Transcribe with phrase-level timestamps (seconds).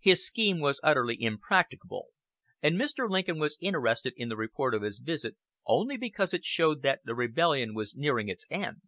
[0.00, 2.06] His scheme was utterly impracticable,
[2.60, 3.08] and Mr.
[3.08, 7.14] Lincoln was interested in the report of his visit only because it showed that the
[7.14, 8.78] rebellion was nearing its end.